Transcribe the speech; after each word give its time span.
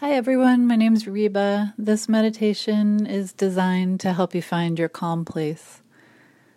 Hi, 0.00 0.12
everyone. 0.12 0.66
My 0.66 0.76
name 0.76 0.94
is 0.94 1.06
Reba. 1.06 1.74
This 1.76 2.08
meditation 2.08 3.04
is 3.04 3.34
designed 3.34 4.00
to 4.00 4.14
help 4.14 4.34
you 4.34 4.40
find 4.40 4.78
your 4.78 4.88
calm 4.88 5.26
place. 5.26 5.82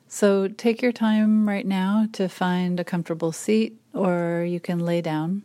So 0.08 0.48
take 0.48 0.82
your 0.82 0.94
time 0.94 1.46
right 1.46 1.68
now 1.68 2.08
to 2.14 2.30
find 2.30 2.80
a 2.80 2.86
comfortable 2.86 3.34
seat, 3.34 3.78
or 3.94 4.46
you 4.48 4.62
can 4.62 4.80
lay 4.80 5.02
down. 5.02 5.44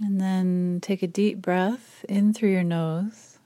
And 0.00 0.20
then 0.20 0.80
take 0.82 1.04
a 1.04 1.06
deep 1.06 1.40
breath 1.40 2.04
in 2.08 2.34
through 2.34 2.50
your 2.50 2.64
nose. 2.64 3.38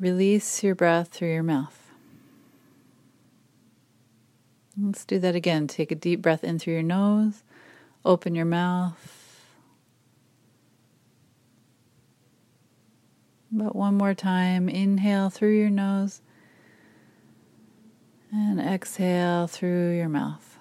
Release 0.00 0.64
your 0.64 0.74
breath 0.74 1.10
through 1.10 1.32
your 1.32 1.44
mouth. 1.44 1.79
Let's 4.78 5.04
do 5.04 5.18
that 5.18 5.34
again. 5.34 5.66
Take 5.66 5.90
a 5.90 5.94
deep 5.94 6.22
breath 6.22 6.44
in 6.44 6.58
through 6.58 6.74
your 6.74 6.82
nose, 6.82 7.42
open 8.04 8.34
your 8.34 8.44
mouth. 8.44 9.16
But 13.52 13.74
one 13.74 13.94
more 13.94 14.14
time, 14.14 14.68
inhale 14.68 15.28
through 15.28 15.58
your 15.58 15.70
nose 15.70 16.22
and 18.32 18.60
exhale 18.60 19.48
through 19.48 19.96
your 19.96 20.08
mouth. 20.08 20.58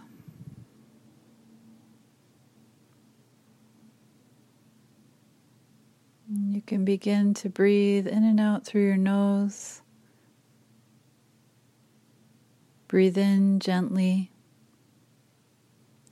You 6.31 6.61
can 6.61 6.83
begin 6.83 7.33
to 7.35 7.49
breathe 7.49 8.07
in 8.07 8.23
and 8.23 8.39
out 8.39 8.65
through 8.65 8.85
your 8.85 8.97
nose. 8.97 9.81
Breathe 12.89 13.19
in 13.19 13.59
gently. 13.59 14.31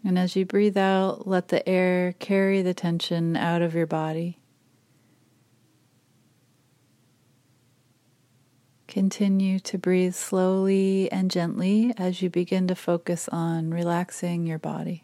And 0.06 0.18
as 0.18 0.36
you 0.36 0.46
breathe 0.46 0.78
out, 0.78 1.28
let 1.28 1.48
the 1.48 1.68
air 1.68 2.14
carry 2.20 2.62
the 2.62 2.76
tension 2.76 3.36
out 3.36 3.64
of 3.64 3.74
your 3.74 3.88
body. 3.88 4.38
Continue 8.88 9.58
to 9.62 9.80
breathe 9.80 10.14
slowly 10.14 11.12
and 11.12 11.32
gently 11.32 11.96
as 11.98 12.22
you 12.22 12.30
begin 12.30 12.68
to 12.68 12.76
focus 12.76 13.28
on 13.30 13.72
relaxing 13.72 14.46
your 14.46 14.60
body. 14.60 15.04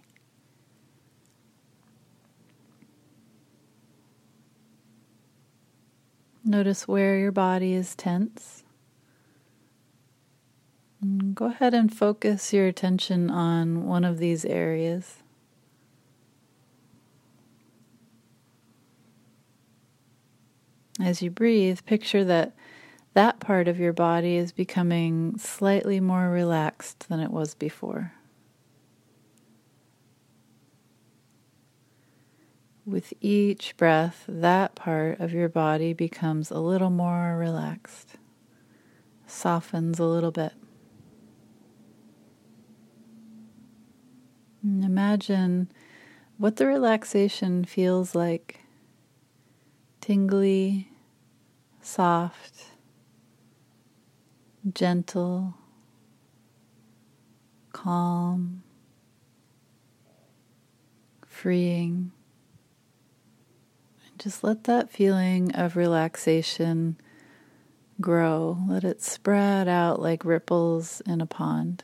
Notice 6.45 6.87
where 6.87 7.17
your 7.17 7.31
body 7.31 7.73
is 7.73 7.95
tense. 7.95 8.63
Mm, 11.03 11.33
go 11.33 11.45
ahead 11.45 11.73
and 11.73 11.93
focus 11.93 12.53
your 12.53 12.67
attention 12.67 13.29
on 13.29 13.85
one 13.85 14.05
of 14.05 14.19
these 14.19 14.45
areas. 14.45 15.17
As 21.01 21.21
you 21.21 21.31
breathe, 21.31 21.79
picture 21.85 22.23
that 22.23 22.55
that 23.13 23.39
part 23.39 23.67
of 23.67 23.79
your 23.79 23.93
body 23.93 24.37
is 24.37 24.51
becoming 24.51 25.37
slightly 25.37 25.99
more 25.99 26.29
relaxed 26.29 27.07
than 27.09 27.19
it 27.19 27.31
was 27.31 27.53
before. 27.53 28.13
With 32.85 33.13
each 33.21 33.77
breath, 33.77 34.25
that 34.27 34.75
part 34.75 35.19
of 35.19 35.31
your 35.31 35.47
body 35.47 35.93
becomes 35.93 36.51
a 36.51 36.59
little 36.59 36.89
more 36.89 37.37
relaxed, 37.37 38.17
softens 39.25 39.99
a 39.99 40.05
little 40.05 40.31
bit. 40.31 40.53
And 40.53 40.61
imagine 44.63 45.69
what 46.37 46.55
the 46.55 46.65
relaxation 46.65 47.65
feels 47.65 48.15
like 48.15 48.61
tingly, 50.01 50.89
soft, 51.81 52.71
gentle, 54.73 55.55
calm, 57.71 58.63
freeing. 61.27 62.11
And 64.05 64.19
just 64.19 64.43
let 64.43 64.63
that 64.65 64.89
feeling 64.89 65.53
of 65.55 65.75
relaxation 65.75 66.97
grow. 67.99 68.57
Let 68.67 68.83
it 68.83 69.01
spread 69.01 69.67
out 69.67 70.01
like 70.01 70.25
ripples 70.25 71.01
in 71.05 71.21
a 71.21 71.25
pond. 71.25 71.83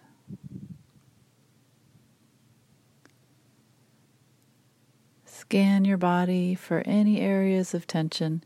Scan 5.50 5.84
your 5.84 5.98
body 5.98 6.54
for 6.54 6.84
any 6.86 7.20
areas 7.20 7.74
of 7.74 7.88
tension, 7.88 8.44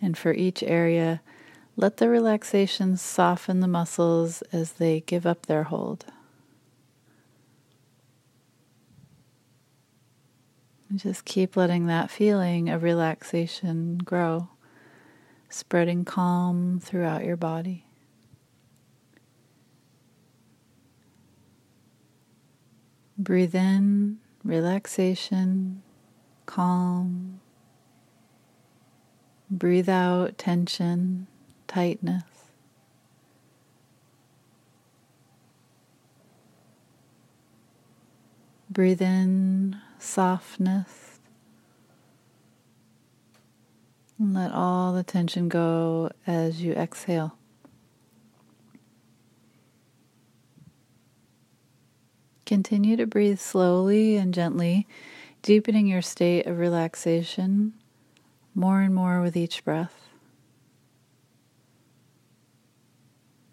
and 0.00 0.16
for 0.16 0.32
each 0.32 0.62
area, 0.62 1.20
let 1.74 1.96
the 1.96 2.08
relaxation 2.08 2.96
soften 2.96 3.58
the 3.58 3.66
muscles 3.66 4.42
as 4.52 4.74
they 4.74 5.00
give 5.00 5.26
up 5.26 5.46
their 5.46 5.64
hold. 5.64 6.04
And 10.88 11.00
just 11.00 11.24
keep 11.24 11.56
letting 11.56 11.86
that 11.86 12.08
feeling 12.08 12.68
of 12.68 12.84
relaxation 12.84 13.98
grow, 13.98 14.48
spreading 15.48 16.04
calm 16.04 16.78
throughout 16.78 17.24
your 17.24 17.36
body. 17.36 17.84
Breathe 23.18 23.56
in 23.56 24.18
relaxation 24.44 25.82
calm. 26.48 27.40
Breathe 29.50 29.88
out 29.88 30.38
tension, 30.38 31.26
tightness. 31.68 32.24
Breathe 38.70 39.02
in 39.02 39.76
softness. 39.98 41.20
And 44.18 44.34
let 44.34 44.50
all 44.50 44.94
the 44.94 45.02
tension 45.02 45.48
go 45.48 46.10
as 46.26 46.62
you 46.62 46.72
exhale. 46.72 47.36
Continue 52.46 52.96
to 52.96 53.06
breathe 53.06 53.38
slowly 53.38 54.16
and 54.16 54.32
gently 54.32 54.86
deepening 55.42 55.86
your 55.86 56.02
state 56.02 56.46
of 56.46 56.58
relaxation 56.58 57.74
more 58.54 58.80
and 58.80 58.94
more 58.94 59.20
with 59.20 59.36
each 59.36 59.64
breath. 59.64 60.08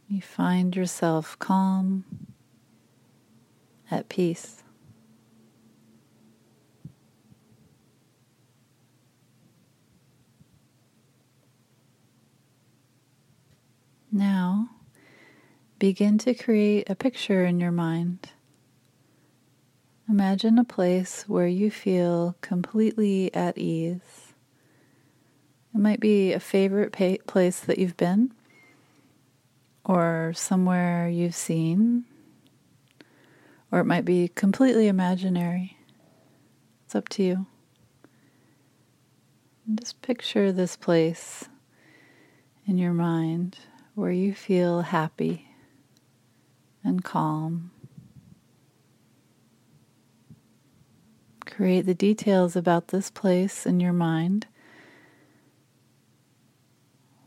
You 0.07 0.21
find 0.21 0.75
yourself 0.75 1.37
calm, 1.39 2.05
at 3.91 4.09
peace. 4.09 4.63
Now, 14.11 14.69
begin 15.77 16.17
to 16.19 16.33
create 16.33 16.89
a 16.89 16.95
picture 16.95 17.45
in 17.45 17.59
your 17.59 17.71
mind 17.71 18.29
Imagine 20.07 20.59
a 20.59 20.63
place 20.63 21.23
where 21.27 21.47
you 21.47 21.71
feel 21.71 22.35
completely 22.41 23.33
at 23.33 23.57
ease. 23.57 24.33
It 25.73 25.79
might 25.79 25.99
be 25.99 26.31
a 26.31 26.39
favorite 26.39 26.91
pa- 26.91 27.23
place 27.25 27.59
that 27.61 27.79
you've 27.79 27.97
been, 27.97 28.31
or 29.83 30.31
somewhere 30.35 31.09
you've 31.09 31.33
seen, 31.33 32.05
or 33.71 33.79
it 33.79 33.85
might 33.85 34.05
be 34.05 34.27
completely 34.27 34.87
imaginary. 34.87 35.77
It's 36.85 36.93
up 36.93 37.09
to 37.09 37.23
you. 37.23 37.45
And 39.65 39.79
just 39.79 40.03
picture 40.03 40.51
this 40.51 40.77
place 40.77 41.45
in 42.67 42.77
your 42.77 42.93
mind 42.93 43.57
where 43.95 44.11
you 44.11 44.35
feel 44.35 44.81
happy 44.81 45.49
and 46.83 47.03
calm. 47.03 47.71
Create 51.55 51.85
the 51.85 51.93
details 51.93 52.57
about 52.57 52.89
this 52.89 53.09
place 53.09 53.65
in 53.65 53.79
your 53.79 53.93
mind. 53.93 54.45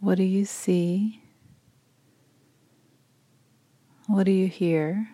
What 0.01 0.17
do 0.17 0.23
you 0.23 0.45
see? 0.45 1.23
What 4.07 4.25
do 4.25 4.31
you 4.33 4.47
hear? 4.47 5.09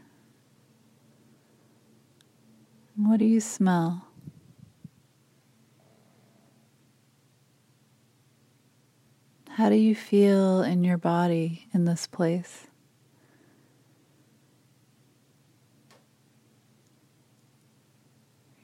What 2.97 3.21
do 3.21 3.25
you 3.25 3.41
smell? 3.41 4.09
How 9.51 9.69
do 9.69 9.77
you 9.77 9.95
feel 9.95 10.63
in 10.63 10.83
your 10.83 10.99
body 10.99 11.69
in 11.73 11.85
this 11.85 12.09
place? 12.09 12.67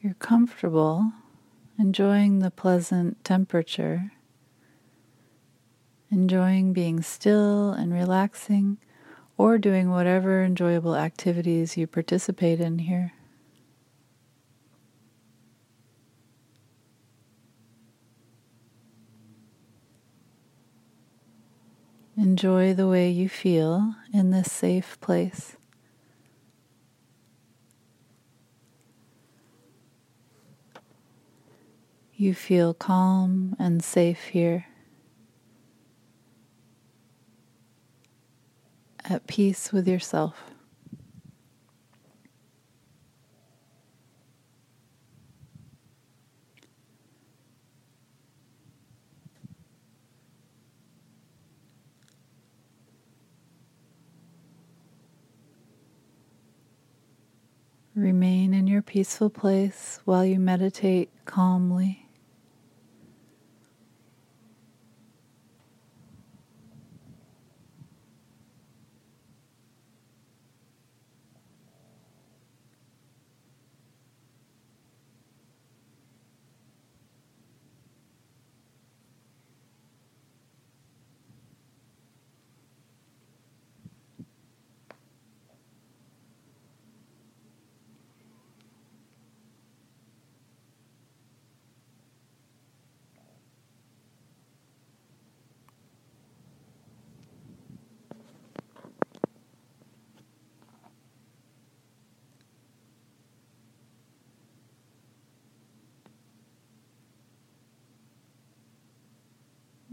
You're 0.01 0.13
comfortable, 0.15 1.13
enjoying 1.77 2.39
the 2.39 2.49
pleasant 2.49 3.23
temperature, 3.23 4.11
enjoying 6.09 6.73
being 6.73 7.01
still 7.03 7.71
and 7.71 7.93
relaxing, 7.93 8.77
or 9.37 9.59
doing 9.59 9.91
whatever 9.91 10.43
enjoyable 10.43 10.95
activities 10.95 11.77
you 11.77 11.85
participate 11.85 12.59
in 12.59 12.79
here. 12.79 13.13
Enjoy 22.17 22.73
the 22.73 22.87
way 22.87 23.09
you 23.09 23.29
feel 23.29 23.95
in 24.13 24.31
this 24.31 24.51
safe 24.51 24.99
place. 24.99 25.55
You 32.21 32.35
feel 32.35 32.75
calm 32.75 33.55
and 33.57 33.83
safe 33.83 34.25
here, 34.25 34.67
at 39.03 39.25
peace 39.25 39.73
with 39.73 39.87
yourself. 39.87 40.51
Remain 57.95 58.53
in 58.53 58.67
your 58.67 58.83
peaceful 58.83 59.31
place 59.31 59.99
while 60.05 60.23
you 60.23 60.39
meditate 60.39 61.09
calmly. 61.25 61.97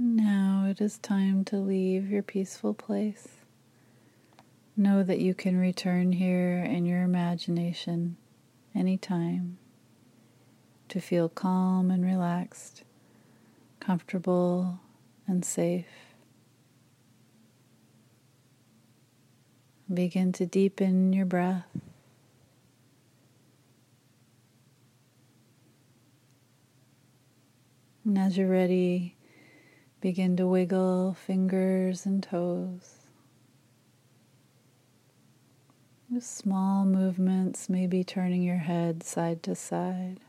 Now 0.01 0.65
it 0.79 0.85
is 0.85 0.99
time 0.99 1.45
to 1.45 1.57
leave 1.57 2.09
your 2.09 2.23
peaceful 2.23 2.73
place. 2.73 3.27
Know 4.77 5.03
that 5.03 5.19
you 5.19 5.35
can 5.35 5.59
return 5.59 6.13
here 6.13 6.63
in 6.63 6.87
your 6.87 7.03
imagination 7.03 8.17
anytime 8.77 9.59
to 10.89 11.01
feel 11.01 11.29
calm 11.29 11.91
and 11.91 12.05
relaxed, 12.05 12.85
comfortable 13.81 14.79
and 15.27 15.45
safe. 15.45 16.15
Begin 19.93 20.31
to 20.35 20.47
deepen 20.47 21.13
your 21.13 21.27
breath. 21.27 21.67
And 28.05 28.17
as 28.17 28.39
you're 28.39 28.49
ready, 28.49 29.17
Begin 30.01 30.37
to 30.37 30.47
wiggle 30.47 31.15
fingers 31.15 32.07
and 32.07 32.23
toes. 32.23 32.99
With 36.09 36.25
small 36.25 36.85
movements, 36.85 37.69
maybe 37.69 38.05
turning 38.05 38.43
your 38.43 38.59
head 38.59 39.03
side 39.03 39.43
to 39.43 39.55
side. 39.57 40.21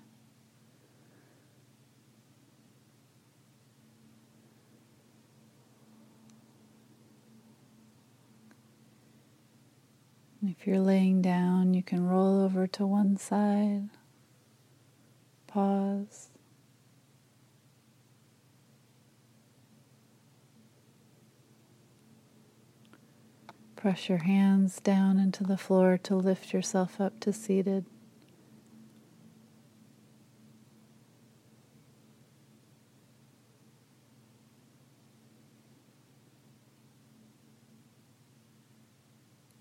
If 10.41 10.65
you're 10.65 10.79
laying 10.79 11.21
down, 11.21 11.73
you 11.73 11.83
can 11.83 12.07
roll 12.07 12.41
over 12.41 12.65
to 12.65 12.87
one 12.87 13.17
side, 13.17 13.89
pause, 15.47 16.29
Press 23.79 24.09
your 24.09 24.17
hands 24.17 24.81
down 24.81 25.17
into 25.19 25.45
the 25.45 25.55
floor 25.55 25.97
to 26.03 26.13
lift 26.13 26.51
yourself 26.51 26.99
up 26.99 27.17
to 27.21 27.31
seated. 27.31 27.85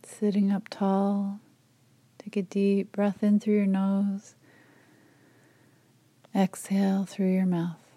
Sitting 0.02 0.50
up 0.50 0.66
tall, 0.68 1.38
take 2.18 2.36
a 2.36 2.42
deep 2.42 2.90
breath 2.90 3.22
in 3.22 3.38
through 3.38 3.54
your 3.54 3.66
nose, 3.66 4.34
exhale 6.34 7.04
through 7.04 7.32
your 7.32 7.46
mouth. 7.46 7.87